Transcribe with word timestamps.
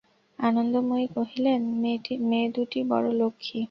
আনন্দময়ী 0.39 1.07
কহিলেন, 1.15 1.61
মেয়ে 2.29 2.47
দুটি 2.55 2.79
বড়ো 2.91 3.11
লক্ষ্ণী। 3.21 3.59